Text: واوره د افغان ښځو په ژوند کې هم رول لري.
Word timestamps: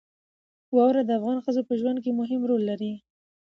واوره 0.75 1.01
د 1.05 1.11
افغان 1.19 1.37
ښځو 1.45 1.61
په 1.69 1.73
ژوند 1.79 1.97
کې 2.03 2.11
هم 2.33 2.41
رول 2.49 2.61
لري. 2.69 2.93